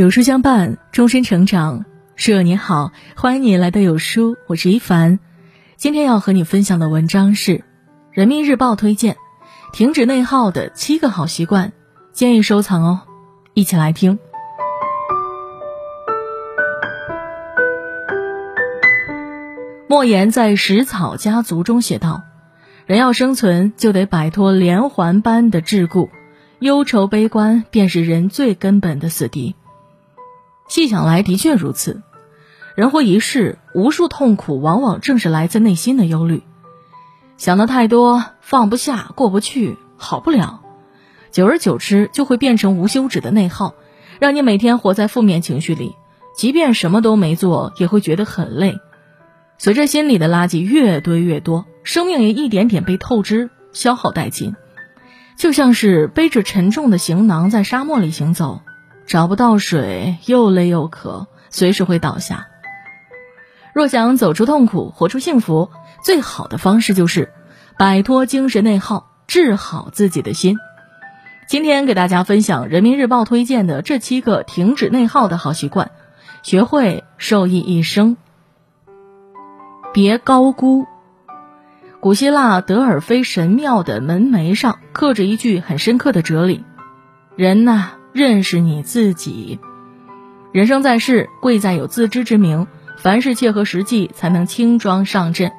[0.00, 1.84] 有书相伴，终身成长。
[2.16, 5.18] 舍友你好，欢迎你来到有书，我是一凡。
[5.76, 7.58] 今天要和你分享的文章是
[8.10, 9.16] 《人民日报》推荐，
[9.74, 11.74] 停止内耗的七个好习惯，
[12.14, 13.02] 建议收藏哦。
[13.52, 14.18] 一起来听。
[19.86, 22.22] 莫言在《食草家族》中写道
[22.88, 26.08] ：“人要生存，就得摆脱连环般的桎梏，
[26.58, 29.54] 忧愁悲观便是人最根本的死敌。”
[30.70, 32.00] 细想来，的确如此。
[32.76, 36.44] 人活一世，无数痛苦往往正是来自内心的忧虑。
[37.38, 40.60] 想的太多，放不下，过不去，好不了。
[41.32, 43.74] 久而久之，就会变成无休止的内耗，
[44.20, 45.96] 让你每天活在负面情绪里。
[46.36, 48.78] 即便什么都没做，也会觉得很累。
[49.58, 54.54] 随着心里的垃圾越堆越多，生命也一点点被透支、消耗殆尽，
[55.36, 58.60] 就像是背着沉重的行囊在沙漠里行走。
[59.10, 62.46] 找不到水，又累又渴，随时会倒下。
[63.74, 65.68] 若想走出痛苦，活出幸福，
[66.00, 67.32] 最好的方式就是
[67.76, 70.58] 摆脱精神内耗，治好自己的心。
[71.48, 75.90] 今天给大家分享人民日报推荐的这七个停止内耗的好习惯，
[76.44, 78.16] 学会受益一生。
[79.92, 80.86] 别高估。
[81.98, 86.64] 古希腊德尔菲神庙的门楣上刻着一句很深刻的哲理：
[87.34, 87.94] 人呐。
[88.12, 89.60] 认识你自己，
[90.50, 92.66] 人生在世，贵在有自知之明。
[92.96, 95.52] 凡事切合实际，才能轻装上阵。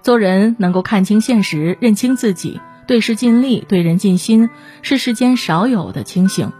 [0.00, 4.48] 做人能够看清现实，认清自己，对事尽力，对人尽心，
[4.80, 6.52] 是世间少有的清醒。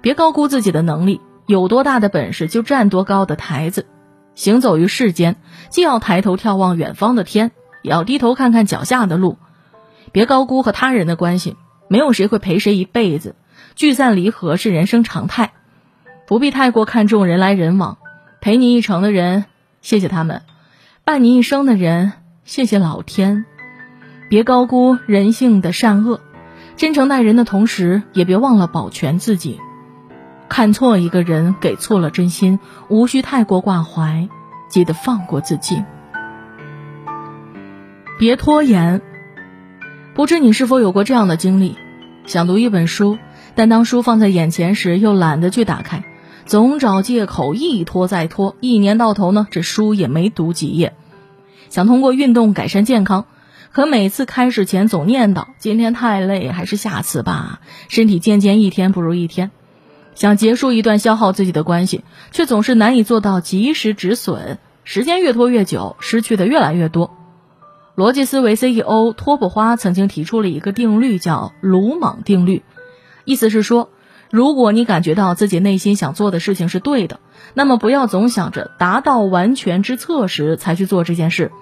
[0.00, 3.86] 别高估自己的能力，有多大的本事就站多高的台子。
[4.34, 5.36] 行走于世间，
[5.70, 9.38] 既要抬头眺望远方的天，也要低头看看脚下的路。
[10.10, 11.56] 别高估和他人的关系，
[11.88, 13.36] 没有谁会陪谁一辈子。
[13.74, 15.52] 聚散离合是人生常态，
[16.26, 17.98] 不必太过看重人来人往。
[18.40, 19.44] 陪你一程的人，
[19.82, 20.40] 谢谢他们；
[21.04, 22.12] 伴你一生的人，
[22.44, 23.44] 谢谢老天。
[24.28, 26.20] 别高估人性的善恶，
[26.76, 29.60] 真诚待人的同时，也别忘了保全自己。
[30.48, 34.28] 看错一个人，给错了真心，无需太过挂怀，
[34.68, 35.84] 记得放过自己。
[38.18, 39.02] 别拖延。
[40.14, 41.76] 不知你是否有过这样的经历？
[42.26, 43.18] 想读一本书。
[43.54, 46.04] 但当书放在眼前时，又懒得去打开，
[46.46, 48.56] 总找借口一拖再拖。
[48.60, 50.94] 一年到头呢，这书也没读几页。
[51.68, 53.26] 想通过运动改善健康，
[53.72, 57.60] 可每次开始前总念叨今天太累，还是下次吧。
[57.88, 59.50] 身体渐渐一天不如一天。
[60.14, 64.58] 想结束一段消耗自己的关系，却总是难以做到及时止损。
[64.82, 67.16] 时间越拖越久，失去的越来越多。
[67.96, 72.62] 逻辑思维 CEO 托布花曾经提出了一个定律，叫鲁莽定律。
[73.30, 73.90] 意思是说，
[74.28, 77.20] 如果你感觉到自己内心想做的事情是对的，
[77.54, 81.52] 那么不要总想着达到完全之策时才去做这件事。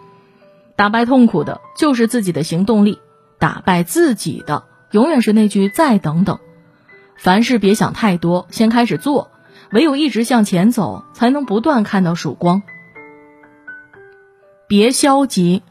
[0.77, 3.01] 打败痛苦的就是自己的行动力，
[3.39, 6.39] 打败自己的永远是那句“再等等”。
[7.21, 9.31] 凡事别想太多，先开始做，
[9.71, 12.63] 唯有一直向前走，才能不断看到曙光。
[14.67, 15.63] 别消极。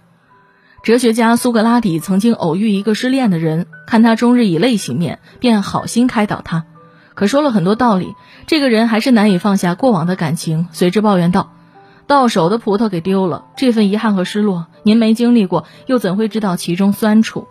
[0.84, 6.66] 哲学家苏格拉底曾经偶遇一个失恋的人，看他终日以泪洗面，便好心开导他。
[7.16, 8.14] 可说了很多道理，
[8.46, 11.54] 这个人还是难以放下过往的感情，随之抱怨道
[12.06, 17.48] ：“到手的葡萄给丢了，这份遗憾和失落，您没经历过，又怎会知道其中酸楚？”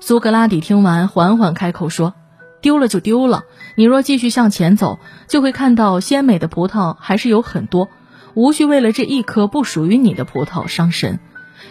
[0.00, 2.14] 苏格拉底听完，缓缓开口说
[2.60, 3.44] ：“丢了就丢了，
[3.76, 7.88] 你若继续向前走，就会看到鲜美的葡萄还是有很多，
[8.34, 11.20] 无需为了这一颗不属于你的葡萄伤神。”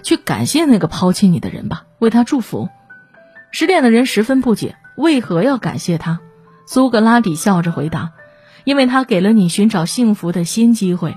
[0.02, 2.70] 去感谢那个抛弃你的人吧，为他祝福。
[3.54, 6.20] 失恋的人十分不解，为何要感谢他？
[6.66, 8.10] 苏格拉底笑着回答
[8.66, 11.16] ：“因为他给了你寻找幸福的新机会。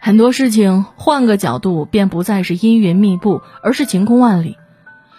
[0.00, 4.58] 很多事情换个角度，便不再是阴云密布，而是晴空万里。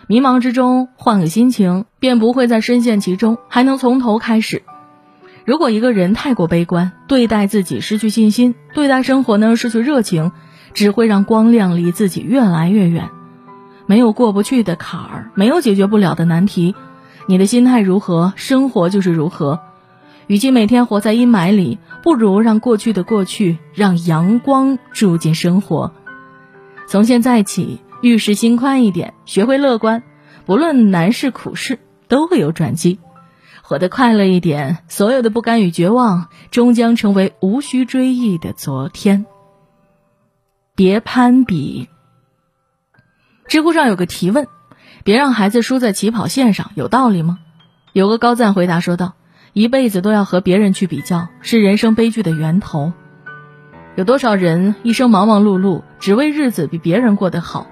[0.07, 4.63] 迷茫之中换个心情，便不会再深陷其中，还能从头开始。
[5.45, 10.33] 如果一个人太过悲观，对待自己失去信心，对待生活呢失去热情。”
[10.73, 13.09] 只会让光亮离自己越来越远。
[13.87, 16.75] 没有过不去的坎儿，没有解决不了的难题。
[17.27, 19.59] 你的心态如何，生活就是如何。
[20.27, 25.91] 与其每天活在阴霾里，不如让过去的过去，让阳光住进生活。
[26.87, 30.03] 从现在起，遇事心宽一点，学会乐观。
[30.45, 32.99] 不论难事苦事，都会有转机。
[33.63, 39.25] 活得快乐一点，所有的不甘与绝望，终将成为无需追忆的昨天。
[40.75, 41.89] 别攀比。
[43.47, 44.47] 知乎上有个提问
[45.03, 47.39] ：“别让孩子输在起跑线上，有道理吗？”
[47.93, 49.13] 有个高赞回答说道
[49.53, 52.91] ：“一辈子都要和别人去比较，是人生悲剧的源头。
[53.95, 57.67] 有多少人一生忙忙碌碌，只为日子比别人过得好？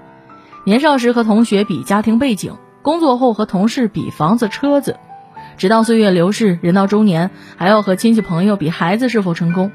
[0.64, 4.96] 年少时和同学比家庭背景，工作后和同事比房子车子，
[5.58, 9.70] 直到岁月流逝，人到中年，还要和亲戚朋友比孩子是否成功，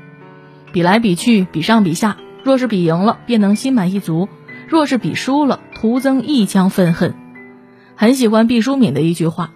[0.72, 2.18] 比来比去，比上比下。
[2.44, 4.28] 若是比赢了，便能心满意足；
[4.68, 7.16] 若是比输了，徒增一腔愤恨。
[7.96, 9.52] 很喜欢毕淑敏的一句话：“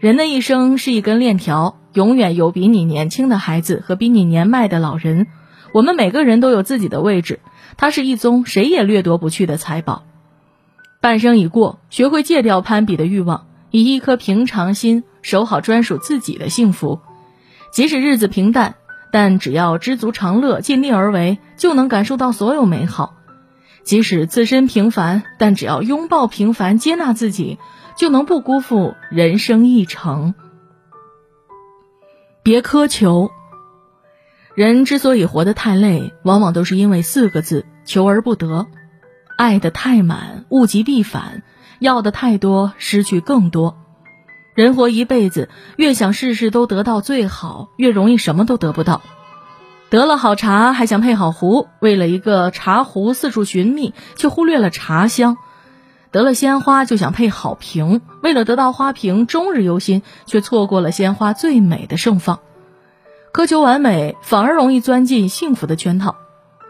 [0.00, 5.26] 人的一生是一根链条，永远有比你年轻的孩子和比你年迈的老人。
[5.74, 7.40] 我们每个人都有自己的位置，
[7.76, 10.04] 它是一宗谁也掠夺不去的财宝。”
[11.02, 17.00] 半生已过，学会戒掉攀比的欲望，以一颗平常心守好专属自己的幸福。
[17.70, 18.76] 即使日子平淡，
[19.12, 23.12] 但只要知足常乐，尽力而为，就能感受到所有美好。
[23.82, 27.58] 即使自身平凡，但只要拥抱平凡，接纳自己，
[27.96, 30.34] 就能不辜负人生一程。
[32.42, 33.30] 别苛求。
[34.54, 38.66] 人之所以活得太累，往往都是因为四个字：求而不得。
[39.36, 41.42] 爱的太满，物极必反；
[41.78, 43.76] 要的太多，失去更多。
[44.54, 49.00] 人活一辈子，越想事事都得到最好，越容易什么都得不到。
[49.90, 55.34] 得了好茶，还想配好壶，为了一个茶壶四处寻觅，却忽略了茶香；
[56.12, 62.38] 得了鲜花，就想配好瓶，为了得到花瓶，终日忧心，却错过了鲜花最美的盛放。
[63.32, 66.14] 苛求完美，反而容易钻进幸福的圈套。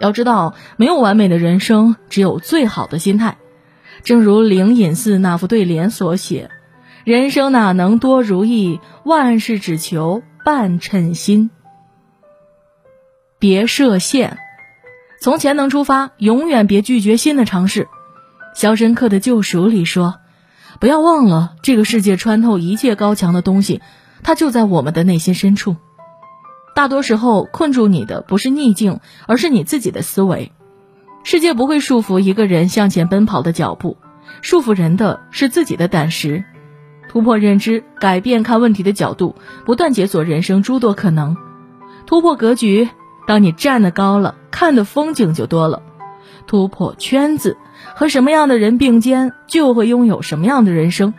[0.00, 3.36] 要知道，没有完美的人生，只有最好的心态。
[4.02, 6.50] 正如灵隐寺那副对联所写
[7.04, 11.50] ：“人生哪能多如意，万事只求半称心。”
[13.40, 14.36] 别设限，
[15.18, 17.84] 从潜能出发，永远别拒绝新的尝试。
[18.54, 20.16] 《肖申克的救赎》里说
[20.78, 23.80] ：“不要忘了，这个世界穿透一切高墙的东西，
[24.22, 25.76] 它就在我们的内心深处。”
[26.76, 30.52] 大多时候，困住你的不是逆境，而是你自己的思维。
[31.24, 33.96] 世界不会束缚一个人向前奔跑的脚步，
[34.42, 36.44] 束缚人的是自己的胆识。
[37.08, 39.34] 突破认知，改变看问题的角度，
[39.64, 41.38] 不断解锁人生诸多可能。
[42.04, 42.90] 突破格局，
[43.30, 45.84] 当你站得高了，看的风景就多了。
[46.48, 47.56] 突破圈子，
[47.94, 51.14] 和什么样的人并肩，就会拥有什么样的人生。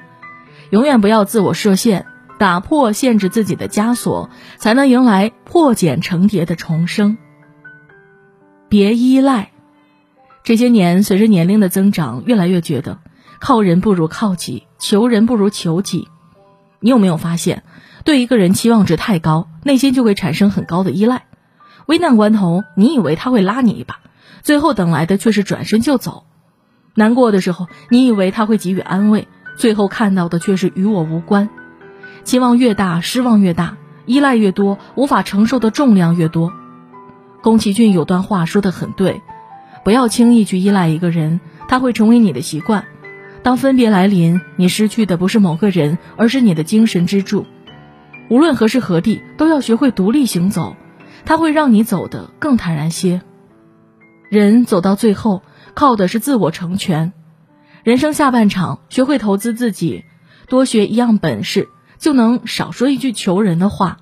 [0.71, 2.05] 永远不要自我设限。
[2.37, 7.17] 打破限制自己的枷锁，才能迎来破茧成蝶的重生。
[8.67, 9.51] 别依赖。
[10.43, 12.99] 这些年，随着年龄的增长，越来越觉得
[13.39, 16.09] 靠人不如靠己，求人不如求己。
[16.81, 17.63] 你有没有发现，
[18.03, 21.23] 对一个人期望值太高，内心就会产生很高的依赖。
[21.87, 23.99] 危难关头，你以为他会拉你一把，
[24.41, 26.23] 最后等来的却是转身就走。
[26.93, 31.49] 难过的时候，你以为他会给予安慰，最后看到的却是与我无关。
[32.23, 36.51] 期望越大，失望越大；依赖越多，无法承受的重量越多。
[37.41, 39.21] 宫崎骏有段话说的很对：
[39.83, 42.85] 不要轻易去依赖一个人，他会成为你的习惯。
[43.41, 47.47] 当分别来临，你失去的不是某个人，而是你的精神支柱。
[48.29, 50.75] 无论何时何地，都要学会独立行走，
[51.25, 53.21] 它会让你走得更坦然些。
[54.29, 57.13] 人走到最后，靠的是自我成全。
[57.83, 60.05] 人生下半场，学会投资自己，
[60.47, 61.67] 多学一样本事。
[61.97, 63.99] 就能少说一句求人的话，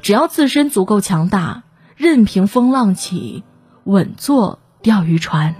[0.00, 1.64] 只要自身足够强大，
[1.94, 3.44] 任凭风浪起，
[3.84, 5.54] 稳坐钓鱼船。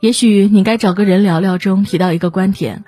[0.00, 2.84] 也许你该找个人聊聊中提到一个观点：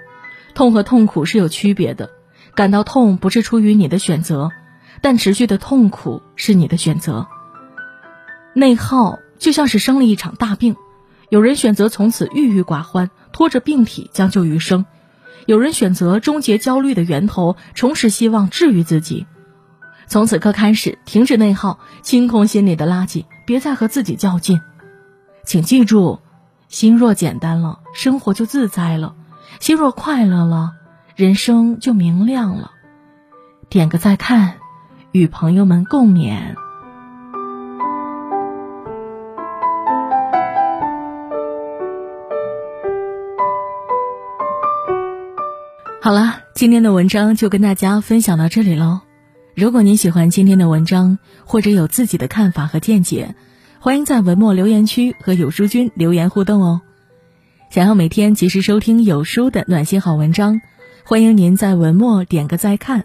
[0.55, 2.11] 痛和痛苦是有区别的。
[2.55, 4.51] 感到痛不是出于你的选择，
[5.03, 7.27] 但持续的痛苦是你的选择。
[8.55, 10.77] 内耗就像是生了一场大病，
[11.29, 14.85] 有人选择从此郁郁寡欢，拖着病体将就余生。
[15.47, 19.27] 有人选择终结焦虑的源头，重拾希望，治愈自己。
[20.07, 24.61] 从此刻开始，停止内耗，清空心里的垃圾，别再和自己较劲。
[25.45, 26.21] 请记住，
[26.69, 29.15] 心若简单了，生活就自在了；
[29.61, 30.73] 心若快乐了，
[31.17, 32.73] 人生就明亮了。
[33.69, 34.59] 点个再看，
[35.13, 36.55] 与朋友们共勉。
[46.01, 49.01] 好了，今天的文章就跟大家分享到这里喽。
[49.57, 53.35] 如果您喜欢今天的文章，或者有自己的看法和见解，
[53.81, 56.81] 欢迎在文末留言区和有书君留言互动哦。
[57.71, 60.61] 想要每天及时收听有书的暖心好文章，
[61.05, 63.05] 欢迎您在文末点个再看。